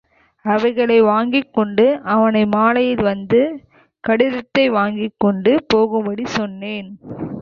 அவைகளை 0.45 0.95
வாங்கிக் 1.01 1.51
கொண்டு, 1.53 1.85
அவனை 2.13 2.41
மாலையில் 2.55 3.03
வந்து 3.03 3.41
கடிதத்தை 4.03 4.65
வாங்கிக்கொண்டு 4.69 5.53
போகும்படி 5.67 6.25
சொன்னேன். 6.39 6.89